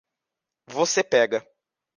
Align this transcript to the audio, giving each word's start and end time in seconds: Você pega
Você 0.67 1.03
pega 1.03 1.45